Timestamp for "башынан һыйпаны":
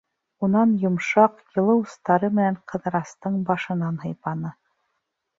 3.51-4.53